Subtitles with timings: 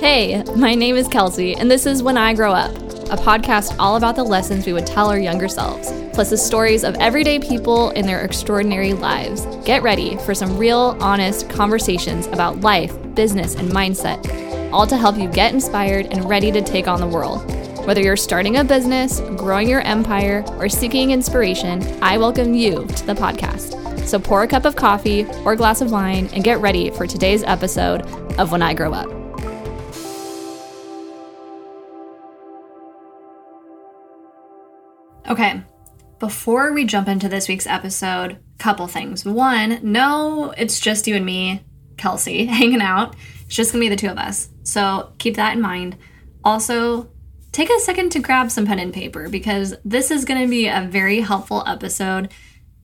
[0.00, 2.72] Hey, my name is Kelsey, and this is When I Grow Up,
[3.10, 6.84] a podcast all about the lessons we would tell our younger selves, plus the stories
[6.84, 9.44] of everyday people in their extraordinary lives.
[9.64, 15.18] Get ready for some real, honest conversations about life, business, and mindset, all to help
[15.18, 17.44] you get inspired and ready to take on the world.
[17.84, 23.06] Whether you're starting a business, growing your empire, or seeking inspiration, I welcome you to
[23.06, 24.06] the podcast.
[24.06, 27.04] So pour a cup of coffee or a glass of wine and get ready for
[27.04, 28.02] today's episode
[28.38, 29.17] of When I Grow Up.
[36.18, 39.24] Before we jump into this week's episode, couple things.
[39.24, 41.62] One, no, it's just you and me,
[41.96, 43.14] Kelsey, hanging out.
[43.44, 44.48] It's just gonna be the two of us.
[44.62, 45.96] So keep that in mind.
[46.44, 47.10] Also,
[47.52, 50.86] take a second to grab some pen and paper because this is gonna be a
[50.90, 52.32] very helpful episode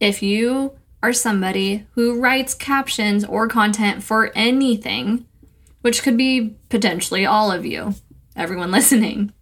[0.00, 5.26] if you are somebody who writes captions or content for anything,
[5.82, 7.94] which could be potentially all of you,
[8.36, 9.32] everyone listening.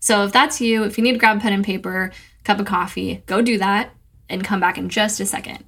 [0.00, 2.12] So if that's you, if you need to grab pen and paper,
[2.44, 3.90] cup of coffee, go do that
[4.28, 5.64] and come back in just a second.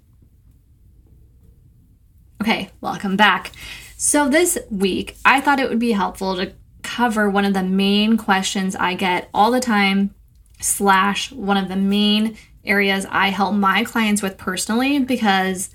[2.40, 3.52] Okay, welcome back.
[3.96, 6.52] So this week, I thought it would be helpful to
[6.82, 10.14] cover one of the main questions I get all the time,
[10.60, 15.70] slash, one of the main areas I help my clients with personally because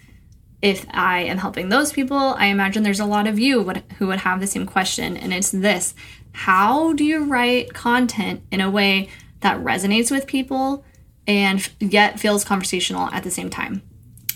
[0.61, 4.07] if I am helping those people, I imagine there's a lot of you would, who
[4.07, 5.15] would have the same question.
[5.15, 5.93] And it's this
[6.33, 10.83] How do you write content in a way that resonates with people
[11.29, 13.83] and yet feels conversational at the same time?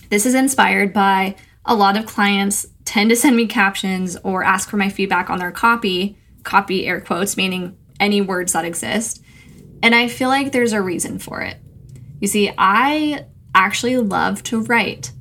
[0.09, 1.35] This is inspired by
[1.65, 5.39] a lot of clients tend to send me captions or ask for my feedback on
[5.39, 9.23] their copy, copy air quotes, meaning any words that exist.
[9.81, 11.57] And I feel like there's a reason for it.
[12.19, 15.11] You see, I actually love to write.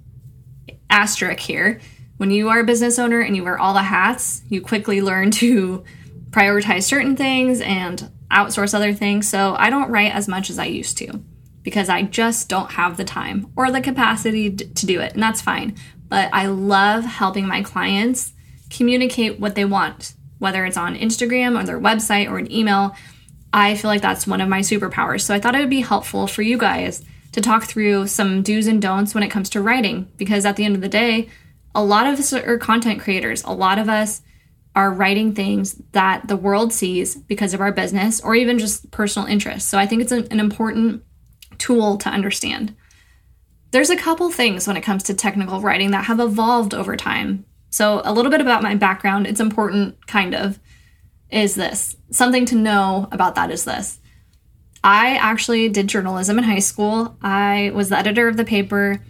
[0.91, 1.81] Asterisk here.
[2.19, 5.31] When you are a business owner and you wear all the hats, you quickly learn
[5.33, 5.85] to
[6.31, 9.27] prioritize certain things and outsource other things.
[9.27, 11.25] So I don't write as much as I used to
[11.63, 15.15] because I just don't have the time or the capacity to do it.
[15.15, 15.77] And that's fine.
[16.09, 18.33] But I love helping my clients
[18.71, 22.97] communicate what they want, whether it's on Instagram or their website or an email.
[23.53, 25.23] I feel like that's one of my superpowers.
[25.23, 27.03] So I thought it would be helpful for you guys
[27.33, 30.65] to talk through some do's and don'ts when it comes to writing because at the
[30.65, 31.29] end of the day,
[31.75, 33.43] a lot of us are content creators.
[33.45, 34.21] A lot of us
[34.75, 39.29] are writing things that the world sees because of our business or even just personal
[39.29, 39.69] interest.
[39.69, 41.05] So I think it's an, an important
[41.63, 42.75] tool to understand.
[43.71, 47.47] There's a couple things when it comes to technical writing that have evolved over time.
[47.71, 50.59] So, a little bit about my background, it's important, kind of
[51.31, 51.97] is this.
[52.11, 53.99] Something to know about that is this.
[54.85, 57.17] I actually did journalism in high school.
[57.23, 59.01] I was the editor of the paper,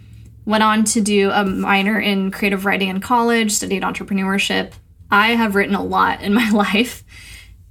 [0.45, 4.73] went on to do a minor in creative writing in college, studied entrepreneurship.
[5.11, 7.03] I have written a lot in my life,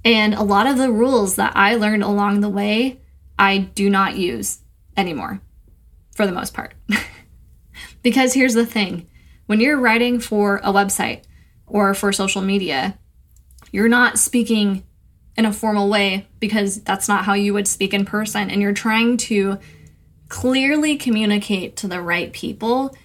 [0.05, 2.99] and a lot of the rules that I learned along the way,
[3.39, 4.59] I do not use
[4.97, 5.41] anymore
[6.15, 6.73] for the most part.
[8.03, 9.07] because here's the thing
[9.45, 11.23] when you're writing for a website
[11.65, 12.97] or for social media,
[13.71, 14.83] you're not speaking
[15.35, 18.49] in a formal way because that's not how you would speak in person.
[18.49, 19.57] And you're trying to
[20.29, 22.95] clearly communicate to the right people.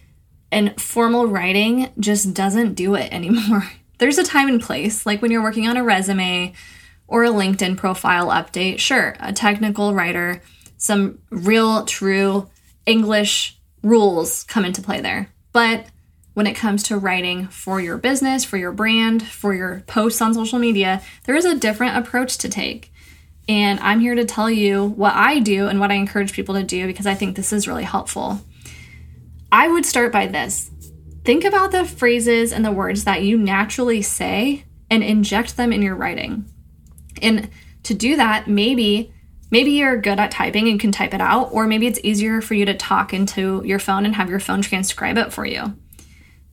[0.50, 3.70] And formal writing just doesn't do it anymore.
[3.99, 6.53] There's a time and place, like when you're working on a resume
[7.09, 8.78] or a LinkedIn profile update.
[8.78, 10.43] Sure, a technical writer,
[10.78, 12.49] some real, true
[12.87, 15.31] English rules come into play there.
[15.53, 15.87] But
[16.34, 20.34] when it comes to writing for your business, for your brand, for your posts on
[20.34, 22.93] social media, there is a different approach to take.
[23.49, 26.62] And I'm here to tell you what I do and what I encourage people to
[26.62, 28.41] do because I think this is really helpful.
[29.50, 30.71] I would start by this
[31.25, 35.83] think about the phrases and the words that you naturally say and inject them in
[35.83, 36.47] your writing.
[37.21, 37.50] And
[37.83, 39.12] to do that, maybe
[39.51, 42.55] maybe you're good at typing and can type it out or maybe it's easier for
[42.55, 45.77] you to talk into your phone and have your phone transcribe it for you.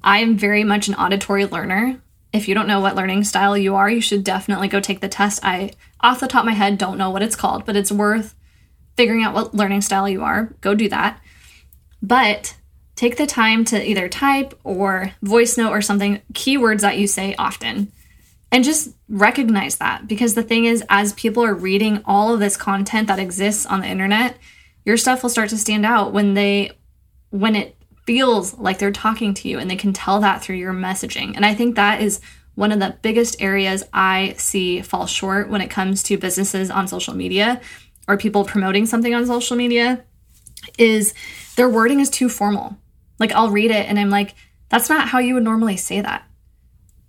[0.03, 2.01] I am very much an auditory learner.
[2.31, 5.07] If you don't know what learning style you are, you should definitely go take the
[5.07, 5.39] test.
[5.43, 5.71] I,
[6.01, 8.35] off the top of my head, don't know what it's called, but it's worth
[8.95, 10.53] figuring out what learning style you are.
[10.61, 11.19] Go do that.
[12.01, 12.55] But
[12.95, 17.35] take the time to either type or voice note or something, keywords that you say
[17.37, 17.91] often,
[18.51, 20.07] and just recognize that.
[20.07, 23.81] Because the thing is, as people are reading all of this content that exists on
[23.81, 24.37] the internet,
[24.85, 26.71] your stuff will start to stand out when they
[27.31, 27.75] when it
[28.05, 31.35] feels like they're talking to you and they can tell that through your messaging.
[31.35, 32.21] And I think that is
[32.53, 36.87] one of the biggest areas I see fall short when it comes to businesses on
[36.87, 37.59] social media
[38.07, 40.05] or people promoting something on social media
[40.77, 41.13] is
[41.55, 42.77] their wording is too formal.
[43.19, 44.35] Like I'll read it and I'm like
[44.69, 46.27] that's not how you would normally say that.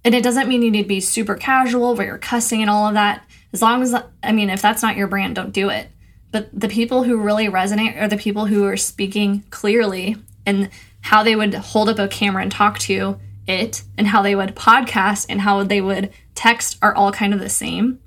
[0.06, 2.87] And it doesn't mean you need to be super casual where you're cussing and all
[2.87, 3.25] of that.
[3.53, 3.93] As long as,
[4.23, 5.88] I mean, if that's not your brand, don't do it.
[6.31, 10.14] But the people who really resonate are the people who are speaking clearly
[10.47, 10.70] and
[11.00, 13.19] how they would hold up a camera and talk to
[13.49, 17.41] it and how they would podcast and how they would text are all kind of
[17.41, 17.99] the same.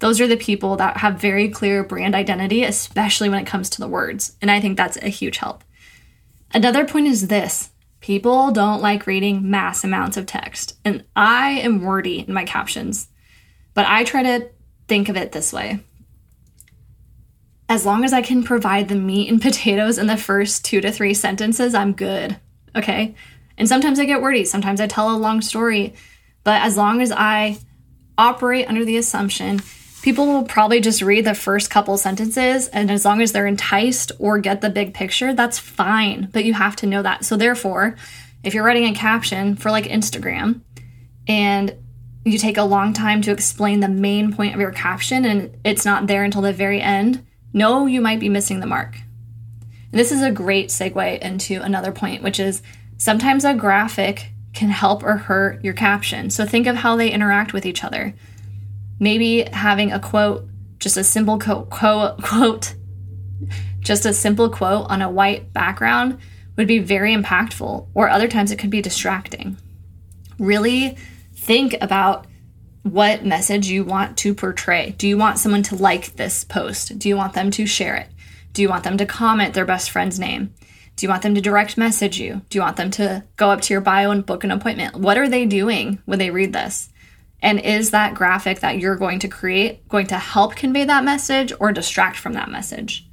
[0.00, 3.80] Those are the people that have very clear brand identity, especially when it comes to
[3.80, 4.36] the words.
[4.42, 5.64] And I think that's a huge help.
[6.52, 7.70] Another point is this
[8.04, 10.76] people don't like reading mass amounts of text.
[10.84, 13.08] And I am wordy in my captions,
[13.72, 14.50] but I try to
[14.86, 15.80] think of it this way.
[17.66, 20.92] As long as I can provide the meat and potatoes in the first two to
[20.92, 22.36] three sentences, I'm good.
[22.76, 23.14] Okay.
[23.56, 25.94] And sometimes I get wordy, sometimes I tell a long story.
[26.42, 27.56] But as long as I
[28.18, 29.62] operate under the assumption
[30.04, 34.12] people will probably just read the first couple sentences and as long as they're enticed
[34.18, 36.28] or get the big picture that's fine.
[36.30, 37.24] But you have to know that.
[37.24, 37.96] So therefore
[38.42, 40.60] if you're writing a caption for like instagram
[41.26, 41.74] and
[42.22, 45.86] you take a long time to explain the main point of your caption and it's
[45.86, 47.24] not there until the very end
[47.54, 48.96] know you might be missing the mark.
[49.90, 52.60] And this is a great segue into another point which is
[52.98, 56.28] sometimes a graphic can help or hurt your caption.
[56.28, 58.14] So think of how they interact with each other
[58.98, 60.48] Maybe having a quote,
[60.78, 62.74] just a simple co- co- quote,
[63.80, 66.18] just a simple quote on a white background
[66.56, 69.56] would be very impactful, or other times it could be distracting.
[70.38, 70.96] Really
[71.36, 72.26] think about
[72.82, 74.94] what message you want to portray.
[74.98, 76.98] Do you want someone to like this post?
[76.98, 78.08] Do you want them to share it?
[78.52, 80.54] Do you want them to comment their best friend's name?
[80.96, 82.42] Do you want them to direct message you?
[82.50, 84.96] Do you want them to go up to your bio and book an appointment?
[84.96, 86.88] What are they doing when they read this?
[87.44, 91.52] And is that graphic that you're going to create going to help convey that message
[91.60, 93.06] or distract from that message?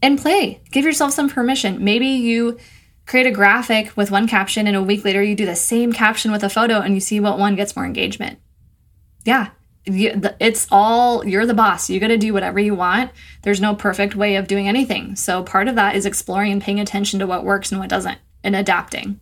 [0.00, 0.62] And play.
[0.70, 1.82] Give yourself some permission.
[1.82, 2.58] Maybe you
[3.06, 6.30] create a graphic with one caption and a week later you do the same caption
[6.30, 8.38] with a photo and you see what one gets more engagement.
[9.24, 9.50] Yeah,
[9.84, 11.90] it's all you're the boss.
[11.90, 13.10] You got to do whatever you want.
[13.42, 15.16] There's no perfect way of doing anything.
[15.16, 18.18] So part of that is exploring and paying attention to what works and what doesn't
[18.44, 19.18] and adapting.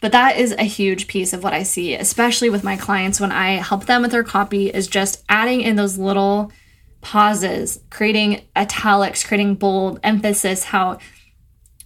[0.00, 3.32] But that is a huge piece of what I see, especially with my clients when
[3.32, 6.52] I help them with their copy, is just adding in those little
[7.00, 10.64] pauses, creating italics, creating bold emphasis.
[10.64, 10.98] How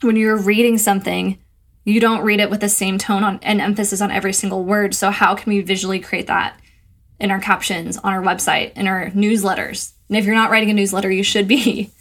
[0.00, 1.38] when you're reading something,
[1.84, 4.94] you don't read it with the same tone on and emphasis on every single word.
[4.94, 6.58] So, how can we visually create that
[7.18, 9.92] in our captions, on our website, in our newsletters?
[10.08, 11.90] And if you're not writing a newsletter, you should be.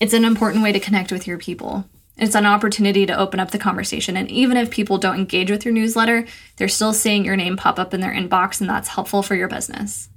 [0.00, 1.84] It's an important way to connect with your people.
[2.22, 4.16] It's an opportunity to open up the conversation.
[4.16, 6.24] And even if people don't engage with your newsletter,
[6.56, 9.48] they're still seeing your name pop up in their inbox, and that's helpful for your
[9.48, 10.08] business.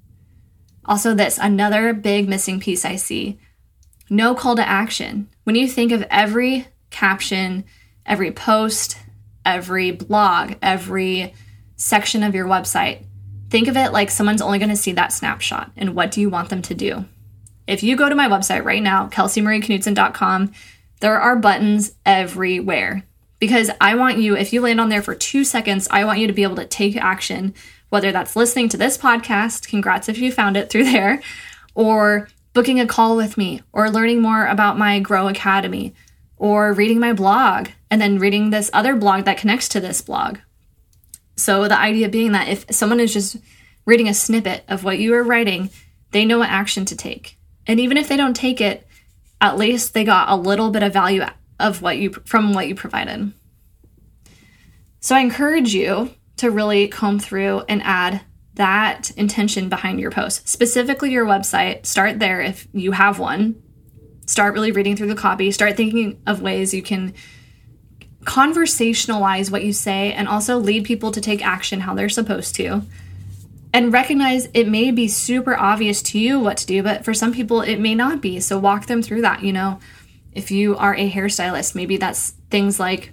[0.86, 3.40] Also, this another big missing piece I see
[4.07, 5.30] no call to action.
[5.46, 7.66] When you think of every caption,
[8.06, 8.98] every post,
[9.44, 11.34] every blog, every
[11.75, 13.04] section of your website,
[13.50, 15.72] think of it like someone's only going to see that snapshot.
[15.75, 17.06] And what do you want them to do?
[17.66, 20.52] If you go to my website right now, kelseymarieknutson.com,
[21.00, 23.03] there are buttons everywhere
[23.39, 26.27] because I want you, if you land on there for two seconds, I want you
[26.27, 27.53] to be able to take action,
[27.89, 31.21] whether that's listening to this podcast, congrats if you found it through there,
[31.74, 35.94] or booking a call with me, or learning more about my Grow Academy,
[36.38, 40.38] or reading my blog, and then reading this other blog that connects to this blog.
[41.36, 43.37] So the idea being that if someone is just
[43.85, 45.69] reading a snippet of what you are writing,
[46.11, 47.37] they know what action to take.
[47.68, 48.87] And even if they don't take it,
[49.45, 51.23] at least they got a little bit of value
[51.59, 53.31] of what you from what you provided.
[54.99, 58.21] So I encourage you to really comb through and add
[58.56, 61.85] that intention behind your post, specifically your website.
[61.85, 63.61] Start there if you have one.
[64.25, 65.52] Start really reading through the copy.
[65.52, 67.14] Start thinking of ways you can
[68.23, 72.81] conversationalize what you say and also lead people to take action how they're supposed to
[73.75, 77.33] and recognize it may be super obvious to you what to do, but for some
[77.33, 78.39] people it may not be.
[78.39, 79.44] So walk them through that.
[79.44, 79.81] You know,
[80.31, 83.11] if you are a hairstylist, maybe that's things like,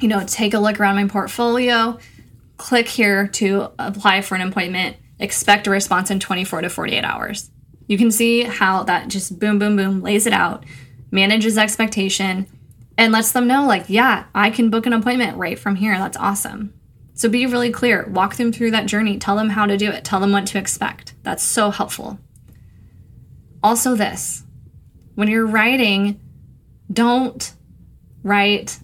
[0.00, 1.98] you know, take a look around my portfolio,
[2.56, 7.50] click here to apply for an appointment, expect a response in 24 to 48 hours.
[7.86, 10.64] You can see how that just boom, boom, boom lays it out,
[11.10, 12.46] manages expectation,
[12.96, 15.98] and lets them know, like, yeah, I can book an appointment right from here.
[15.98, 16.72] That's awesome.
[17.20, 20.04] So be really clear, walk them through that journey, tell them how to do it,
[20.04, 21.12] tell them what to expect.
[21.22, 22.18] That's so helpful.
[23.62, 24.42] Also, this
[25.16, 26.18] when you're writing,
[26.90, 27.52] don't
[28.22, 28.78] write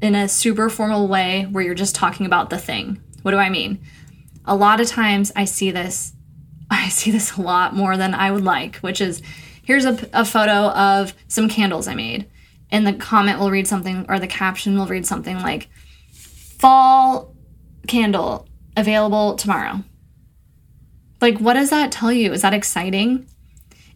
[0.00, 3.02] in a super formal way where you're just talking about the thing.
[3.20, 3.82] What do I mean?
[4.46, 6.14] A lot of times I see this,
[6.70, 9.20] I see this a lot more than I would like, which is
[9.62, 12.30] here's a, a photo of some candles I made.
[12.70, 15.68] And the comment will read something, or the caption will read something like,
[16.58, 17.34] Fall
[17.88, 19.82] candle available tomorrow.
[21.20, 22.32] Like, what does that tell you?
[22.32, 23.26] Is that exciting?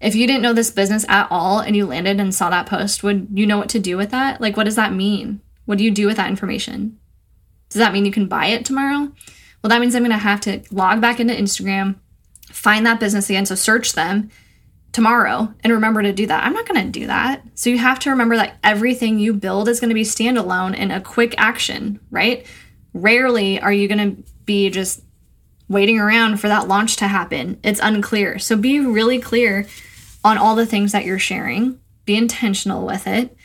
[0.01, 3.05] If you didn't know this business at all and you landed and saw that post,
[3.05, 4.41] would you know what to do with that?
[4.41, 5.41] Like, what does that mean?
[5.65, 6.99] What do you do with that information?
[7.71, 9.13] Does that mean you can buy it tomorrow?
[9.63, 11.95] Well, that means I'm going to have to log back into Instagram,
[12.47, 13.47] find that business again.
[13.47, 14.31] So search them
[14.91, 16.45] tomorrow and remember to do that.
[16.45, 17.43] I'm not going to do that.
[17.55, 20.91] So you have to remember that everything you build is going to be standalone and
[20.91, 22.45] a quick action, right?
[22.95, 25.03] Rarely are you going to be just
[25.69, 27.59] waiting around for that launch to happen.
[27.63, 28.39] It's unclear.
[28.39, 29.67] So be really clear
[30.23, 33.37] on all the things that you're sharing, be intentional with it,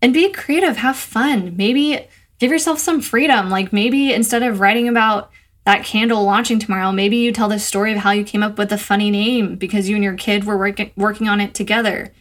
[0.00, 1.56] and be creative, have fun.
[1.56, 2.06] Maybe
[2.38, 3.50] give yourself some freedom.
[3.50, 5.30] Like maybe instead of writing about
[5.64, 8.72] that candle launching tomorrow, maybe you tell the story of how you came up with
[8.72, 12.12] a funny name because you and your kid were working working on it together.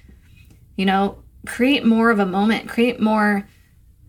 [0.76, 3.48] You know, create more of a moment, create more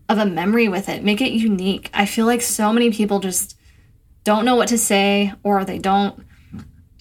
[0.09, 1.89] of a memory with it, make it unique.
[1.93, 3.57] I feel like so many people just
[4.23, 6.23] don't know what to say or they don't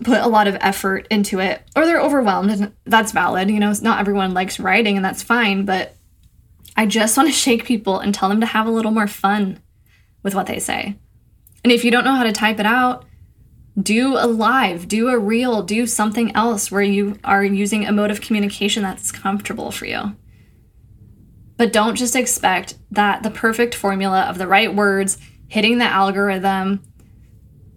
[0.04, 3.50] put a lot of effort into it or they're overwhelmed and that's valid.
[3.50, 5.96] You know, not everyone likes writing and that's fine, but
[6.76, 9.60] I just want to shake people and tell them to have a little more fun
[10.22, 10.96] with what they say.
[11.64, 13.04] And if you don't know how to type it out,
[13.80, 18.10] do a live, do a reel, do something else where you are using a mode
[18.10, 20.16] of communication that's comfortable for you.
[21.56, 26.82] But don't just expect that the perfect formula of the right words, hitting the algorithm,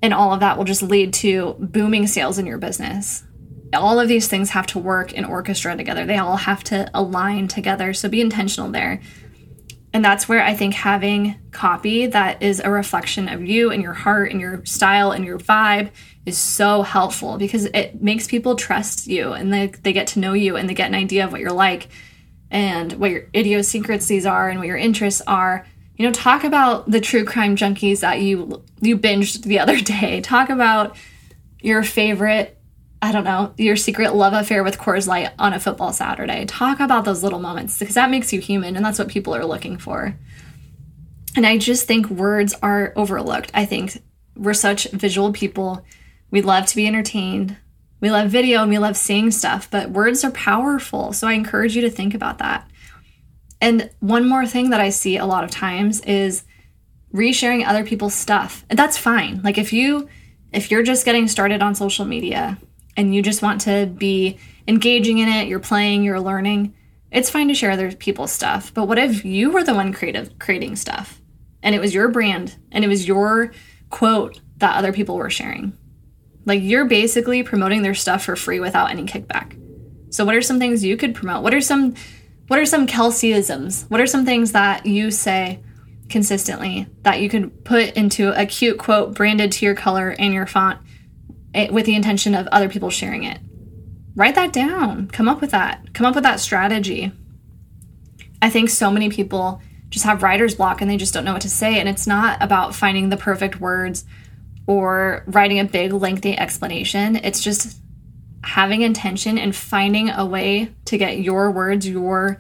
[0.02, 3.24] and all of that will just lead to booming sales in your business.
[3.74, 6.06] All of these things have to work in orchestra together.
[6.06, 7.94] They all have to align together.
[7.94, 9.02] So be intentional there.
[9.92, 13.94] And that's where I think having copy that is a reflection of you and your
[13.94, 15.90] heart and your style and your vibe
[16.26, 20.34] is so helpful because it makes people trust you and they, they get to know
[20.34, 21.88] you and they get an idea of what you're like
[22.52, 25.66] and what your idiosyncrasies are and what your interests are.
[25.96, 30.22] You know, talk about the true crime junkies that you you binged the other day.
[30.30, 30.96] Talk about
[31.62, 32.56] your favorite
[33.02, 36.46] I don't know, your secret love affair with Coors Light on a football Saturday.
[36.46, 39.46] Talk about those little moments because that makes you human and that's what people are
[39.46, 40.18] looking for.
[41.36, 43.52] And I just think words are overlooked.
[43.54, 44.04] I think
[44.36, 45.86] we're such visual people.
[46.30, 47.56] We love to be entertained.
[48.02, 51.12] We love video and we love seeing stuff, but words are powerful.
[51.14, 52.70] So I encourage you to think about that.
[53.62, 56.44] And one more thing that I see a lot of times is
[57.14, 58.66] resharing other people's stuff.
[58.70, 59.42] And that's fine.
[59.44, 60.08] Like if you
[60.52, 62.58] if you're just getting started on social media
[62.98, 66.74] and you just want to be engaging in it, you're playing, you're learning,
[67.12, 68.74] it's fine to share other people's stuff.
[68.74, 71.22] But what if you were the one creative creating stuff
[71.62, 73.52] and it was your brand and it was your
[73.90, 75.78] quote that other people were sharing?
[76.50, 79.56] Like you're basically promoting their stuff for free without any kickback.
[80.14, 81.44] So what are some things you could promote?
[81.44, 81.96] What are some
[82.48, 83.90] what are some Kelseyisms?
[83.90, 85.60] What are some things that you say
[86.10, 90.46] consistently that you could put into a cute quote branded to your color and your
[90.46, 90.80] font
[91.54, 93.40] eh, with the intention of other people sharing it.
[94.16, 95.08] Write that down.
[95.08, 95.94] Come up with that.
[95.94, 97.12] Come up with that strategy.
[98.42, 101.44] I think so many people just have writer's block and they just don't know what
[101.44, 101.80] to say.
[101.80, 104.06] And it's not about finding the perfect words
[104.70, 107.16] or writing a big, lengthy explanation.
[107.16, 107.80] It's just
[108.44, 112.40] having intention and finding a way to get your words, your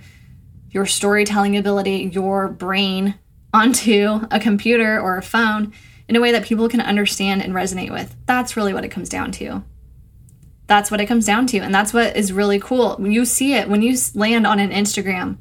[0.69, 3.15] your storytelling ability, your brain
[3.51, 5.73] onto a computer or a phone
[6.07, 8.15] in a way that people can understand and resonate with.
[8.27, 9.63] That's really what it comes down to.
[10.67, 11.57] That's what it comes down to.
[11.57, 12.95] And that's what is really cool.
[12.97, 15.37] When you see it, when you land on an Instagram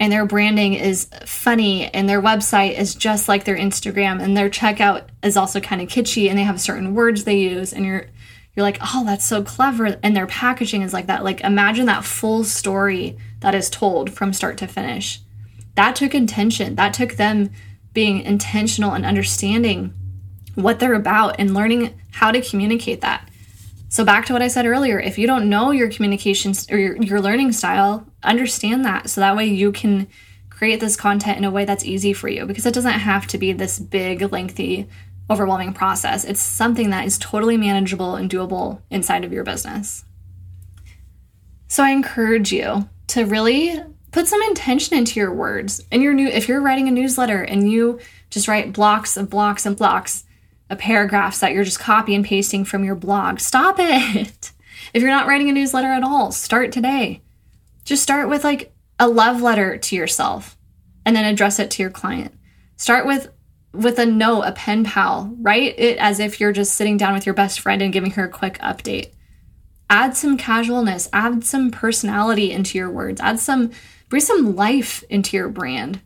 [0.00, 4.48] and their branding is funny and their website is just like their Instagram and their
[4.48, 8.06] checkout is also kind of kitschy and they have certain words they use and you're
[8.54, 11.22] you're like, "Oh, that's so clever." And their packaging is like that.
[11.22, 15.20] Like imagine that full story that is told from start to finish.
[15.76, 16.74] That took intention.
[16.74, 17.50] That took them
[17.92, 19.94] being intentional and understanding
[20.56, 23.27] what they're about and learning how to communicate that.
[23.90, 26.96] So back to what I said earlier, if you don't know your communications or your,
[27.02, 30.08] your learning style, understand that so that way you can
[30.50, 33.38] create this content in a way that's easy for you because it doesn't have to
[33.38, 34.88] be this big, lengthy,
[35.30, 36.24] overwhelming process.
[36.24, 40.04] It's something that is totally manageable and doable inside of your business.
[41.68, 43.80] So I encourage you to really
[44.10, 45.82] put some intention into your words.
[45.92, 49.64] And your new if you're writing a newsletter and you just write blocks of blocks
[49.64, 50.24] and blocks,
[50.70, 53.40] of paragraphs that you're just copy and pasting from your blog.
[53.40, 54.52] Stop it.
[54.94, 57.20] If you're not writing a newsletter at all, start today.
[57.84, 60.56] Just start with like a love letter to yourself
[61.04, 62.34] and then address it to your client.
[62.76, 63.28] Start with
[63.72, 65.34] with a note, a pen pal.
[65.40, 68.24] Write it as if you're just sitting down with your best friend and giving her
[68.24, 69.12] a quick update.
[69.90, 73.70] Add some casualness, add some personality into your words, add some
[74.08, 76.00] breathe some life into your brand.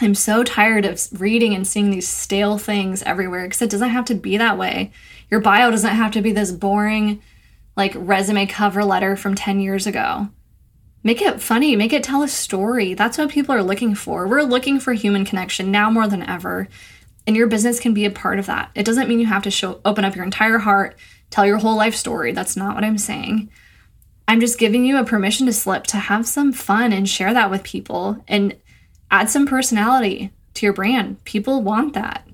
[0.00, 4.04] I'm so tired of reading and seeing these stale things everywhere because it doesn't have
[4.06, 4.92] to be that way.
[5.30, 7.22] Your bio doesn't have to be this boring,
[7.76, 10.28] like resume cover letter from 10 years ago.
[11.02, 12.92] Make it funny, make it tell a story.
[12.92, 14.26] That's what people are looking for.
[14.26, 16.68] We're looking for human connection now more than ever.
[17.26, 18.70] And your business can be a part of that.
[18.74, 20.96] It doesn't mean you have to show open up your entire heart,
[21.30, 22.32] tell your whole life story.
[22.32, 23.50] That's not what I'm saying.
[24.28, 27.50] I'm just giving you a permission to slip to have some fun and share that
[27.50, 28.56] with people and
[29.10, 31.22] add some personality to your brand.
[31.24, 32.26] People want that.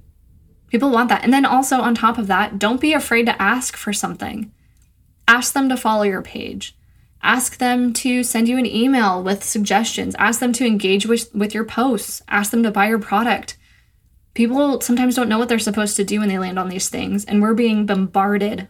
[0.68, 1.22] People want that.
[1.22, 4.52] And then also on top of that, don't be afraid to ask for something.
[5.28, 6.76] Ask them to follow your page.
[7.22, 10.16] Ask them to send you an email with suggestions.
[10.18, 12.22] Ask them to engage with, with your posts.
[12.28, 13.56] Ask them to buy your product.
[14.34, 17.24] People sometimes don't know what they're supposed to do when they land on these things,
[17.26, 18.66] and we're being bombarded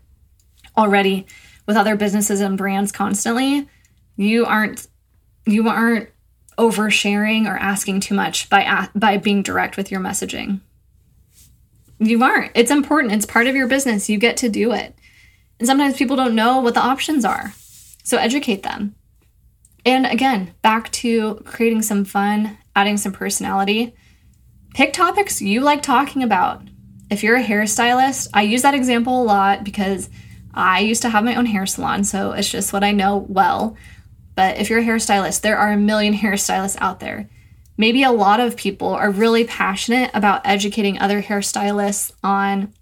[0.76, 1.26] already
[1.66, 3.68] with other businesses and brands constantly.
[4.16, 4.86] You aren't
[5.46, 6.10] you aren't
[6.58, 10.60] oversharing or asking too much by by being direct with your messaging.
[11.98, 12.52] You aren't.
[12.54, 13.12] It's important.
[13.12, 14.08] It's part of your business.
[14.08, 14.94] You get to do it.
[15.58, 17.52] And sometimes people don't know what the options are.
[18.02, 18.96] So educate them.
[19.84, 23.94] And again, back to creating some fun, adding some personality.
[24.74, 26.62] Pick topics you like talking about.
[27.10, 30.08] If you're a hairstylist, I use that example a lot because
[30.54, 33.76] I used to have my own hair salon, so it's just what I know well.
[34.42, 37.30] But if you're a hairstylist, there are a million hairstylists out there.
[37.78, 42.74] Maybe a lot of people are really passionate about educating other hairstylists on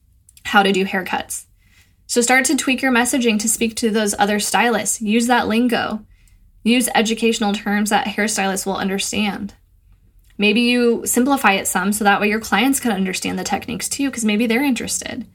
[0.47, 1.45] how to do haircuts.
[2.07, 5.03] So start to tweak your messaging to speak to those other stylists.
[5.03, 6.07] Use that lingo.
[6.65, 9.53] Use educational terms that hairstylists will understand.
[10.39, 14.09] Maybe you simplify it some so that way your clients can understand the techniques too,
[14.09, 15.27] because maybe they're interested.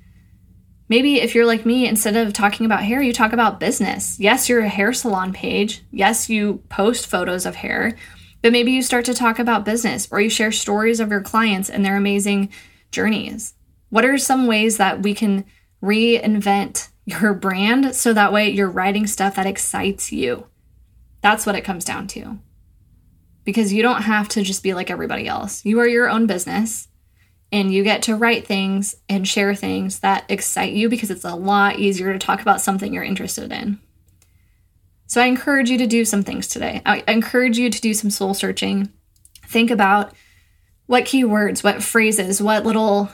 [0.88, 4.20] Maybe if you're like me, instead of talking about hair, you talk about business.
[4.20, 5.84] Yes, you're a hair salon page.
[5.92, 7.98] Yes, you post photos of hair,
[8.42, 11.70] but maybe you start to talk about business or you share stories of your clients
[11.70, 12.50] and their amazing
[12.92, 13.56] journeys.
[13.90, 15.46] What are some ways that we can
[15.82, 20.48] reinvent your brand so that way you're writing stuff that excites you.
[21.22, 22.40] That's what it comes down to.
[23.44, 25.64] Because you don't have to just be like everybody else.
[25.64, 26.88] You are your own business
[27.52, 31.36] and you get to write things and share things that excite you because it's a
[31.36, 33.80] lot easier to talk about something you're interested in.
[35.08, 36.82] So I encourage you to do some things today.
[36.86, 38.92] I encourage you to do some soul searching.
[39.48, 40.14] Think about
[40.88, 43.10] what keywords, what phrases, what little,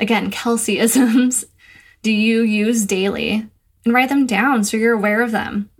[0.00, 1.44] again, Kelseyisms
[2.02, 3.46] do you use daily
[3.84, 5.70] and write them down so you're aware of them.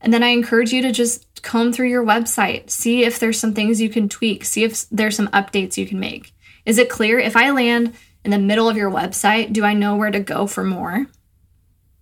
[0.00, 3.52] And then I encourage you to just comb through your website, see if there's some
[3.52, 6.32] things you can tweak, see if there's some updates you can make.
[6.70, 7.18] Is it clear?
[7.18, 10.46] If I land in the middle of your website, do I know where to go
[10.46, 11.08] for more?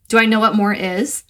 [0.08, 1.24] Do I know what more is?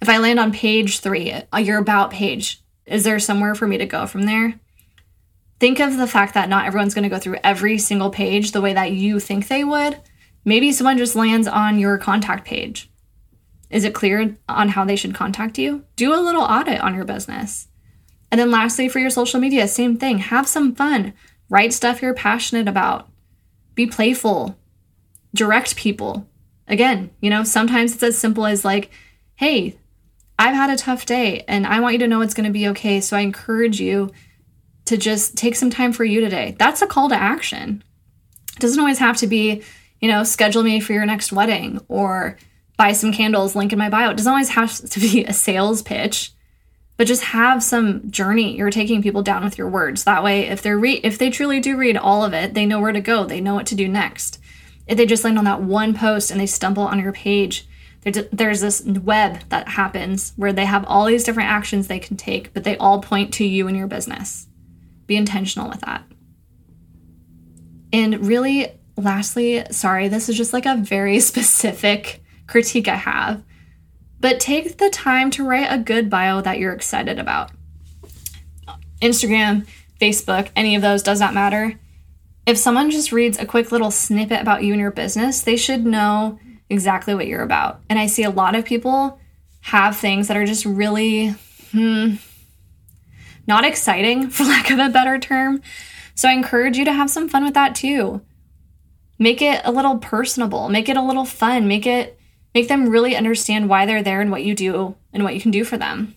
[0.00, 3.78] If I land on page three, uh, your about page, is there somewhere for me
[3.78, 4.60] to go from there?
[5.58, 8.60] Think of the fact that not everyone's going to go through every single page the
[8.60, 9.98] way that you think they would.
[10.44, 12.92] Maybe someone just lands on your contact page.
[13.70, 15.82] Is it clear on how they should contact you?
[15.96, 17.66] Do a little audit on your business.
[18.30, 20.18] And then, lastly, for your social media, same thing.
[20.18, 21.12] Have some fun.
[21.48, 23.08] Write stuff you're passionate about.
[23.74, 24.56] Be playful.
[25.34, 26.26] Direct people.
[26.66, 28.90] Again, you know, sometimes it's as simple as like,
[29.34, 29.76] hey,
[30.38, 32.68] I've had a tough day and I want you to know it's going to be
[32.68, 33.00] okay.
[33.00, 34.10] So I encourage you
[34.86, 36.56] to just take some time for you today.
[36.58, 37.82] That's a call to action.
[38.56, 39.62] It doesn't always have to be,
[40.00, 42.38] you know, schedule me for your next wedding or
[42.76, 44.10] buy some candles, link in my bio.
[44.10, 46.32] It doesn't always have to be a sales pitch,
[46.96, 48.56] but just have some journey.
[48.56, 50.04] You're taking people down with your words.
[50.04, 52.80] That way, if they're re- if they truly do read all of it, they know
[52.80, 53.24] where to go.
[53.24, 54.38] They know what to do next.
[54.86, 57.66] If they just land on that one post and they stumble on your page,
[58.02, 62.16] there's, there's this web that happens where they have all these different actions they can
[62.16, 64.46] take, but they all point to you and your business.
[65.06, 66.04] Be intentional with that.
[67.92, 73.42] And really, lastly, sorry, this is just like a very specific critique I have,
[74.24, 77.50] but take the time to write a good bio that you're excited about.
[79.02, 79.66] Instagram,
[80.00, 81.78] Facebook, any of those does not matter.
[82.46, 85.84] If someone just reads a quick little snippet about you and your business, they should
[85.84, 86.38] know
[86.70, 87.82] exactly what you're about.
[87.90, 89.20] And I see a lot of people
[89.60, 91.34] have things that are just really
[91.72, 92.14] hmm,
[93.46, 95.60] not exciting, for lack of a better term.
[96.14, 98.22] So I encourage you to have some fun with that too.
[99.18, 102.18] Make it a little personable, make it a little fun, make it
[102.54, 105.50] make them really understand why they're there and what you do and what you can
[105.50, 106.14] do for them.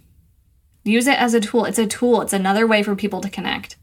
[0.83, 1.65] Use it as a tool.
[1.65, 2.21] It's a tool.
[2.21, 3.75] It's another way for people to connect.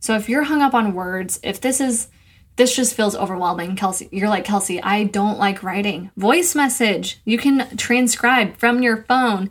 [0.00, 2.08] So if you're hung up on words, if this is
[2.56, 4.08] this just feels overwhelming, Kelsey.
[4.10, 6.10] You're like, Kelsey, I don't like writing.
[6.16, 7.20] Voice message.
[7.26, 9.50] You can transcribe from your phone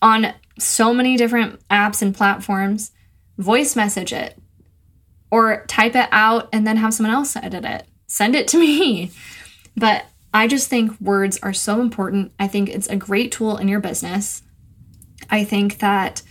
[0.00, 2.92] on so many different apps and platforms.
[3.38, 4.38] Voice message it
[5.32, 7.86] or type it out and then have someone else edit it.
[8.06, 9.10] Send it to me.
[9.76, 12.32] But I just think words are so important.
[12.38, 14.42] I think it's a great tool in your business.
[15.30, 16.22] I think that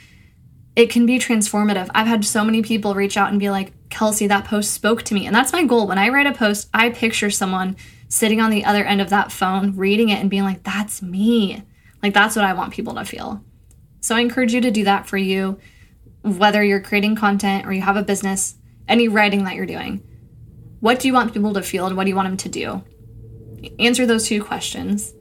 [0.76, 1.90] it can be transformative.
[1.94, 5.14] I've had so many people reach out and be like, Kelsey, that post spoke to
[5.14, 5.28] me.
[5.28, 5.88] And that's my goal.
[5.88, 7.76] When I write a post, I picture someone
[8.08, 11.64] sitting on the other end of that phone, reading it and being like, that's me.
[12.02, 13.44] Like, that's what I want people to feel.
[14.00, 15.60] So I encourage you to do that for you,
[16.24, 18.56] whether you're creating content or you have a business,
[18.88, 20.04] any writing that you're doing.
[20.80, 22.84] What do you want people to feel and what do you want them to do?
[23.80, 25.14] Answer those two questions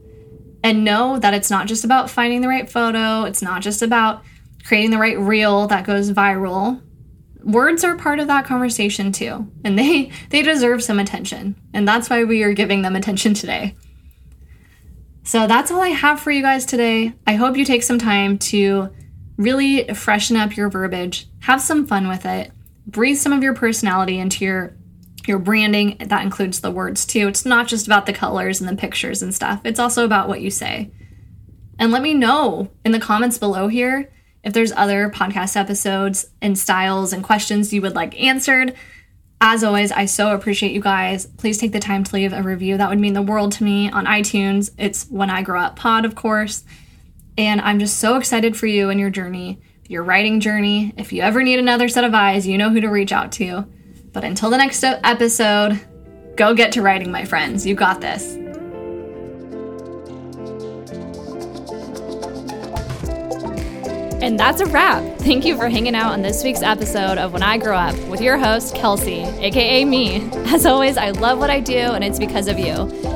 [0.63, 4.23] and know that it's not just about finding the right photo, it's not just about
[4.63, 6.81] creating the right reel that goes viral.
[7.43, 11.55] Words are part of that conversation too, and they they deserve some attention.
[11.73, 13.75] And that's why we are giving them attention today.
[15.23, 17.13] So that's all I have for you guys today.
[17.27, 18.89] I hope you take some time to
[19.37, 22.51] really freshen up your verbiage, have some fun with it,
[22.87, 24.75] breathe some of your personality into your
[25.27, 25.97] your branding.
[25.99, 27.27] That includes the words too.
[27.27, 29.61] It's not just about the colors and the pictures and stuff.
[29.63, 30.91] It's also about what you say.
[31.79, 34.11] And let me know in the comments below here
[34.43, 38.75] if there's other podcast episodes and styles and questions you would like answered.
[39.39, 41.25] As always, I so appreciate you guys.
[41.25, 42.77] Please take the time to leave a review.
[42.77, 44.69] That would mean the world to me on iTunes.
[44.77, 46.63] It's When I Grow Up Pod, of course.
[47.37, 50.93] And I'm just so excited for you and your journey, your writing journey.
[50.97, 53.67] If you ever need another set of eyes, you know who to reach out to.
[54.13, 55.79] But until the next episode,
[56.35, 57.65] go get to writing, my friends.
[57.65, 58.35] You got this.
[64.21, 65.17] And that's a wrap.
[65.17, 68.21] Thank you for hanging out on this week's episode of When I Grow Up with
[68.21, 70.29] your host, Kelsey, aka me.
[70.47, 73.10] As always, I love what I do, and it's because of you.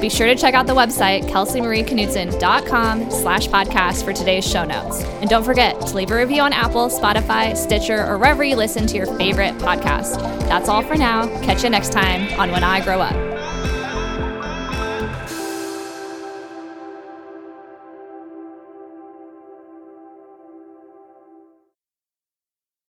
[0.00, 5.02] Be sure to check out the website, kelseymarieknutson.com slash podcast for today's show notes.
[5.20, 8.86] And don't forget to leave a review on Apple, Spotify, Stitcher, or wherever you listen
[8.86, 10.18] to your favorite podcast.
[10.48, 11.26] That's all for now.
[11.42, 13.29] Catch you next time on When I Grow Up.